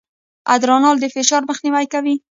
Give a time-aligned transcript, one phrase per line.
[0.55, 2.15] ادرانال د فشار مخنیوی کوي.